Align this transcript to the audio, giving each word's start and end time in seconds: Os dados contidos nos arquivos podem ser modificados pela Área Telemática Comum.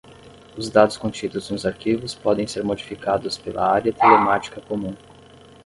Os 0.57 0.67
dados 0.67 0.97
contidos 0.97 1.51
nos 1.51 1.63
arquivos 1.63 2.15
podem 2.15 2.47
ser 2.47 2.63
modificados 2.63 3.37
pela 3.37 3.71
Área 3.71 3.93
Telemática 3.93 4.59
Comum. 4.59 4.95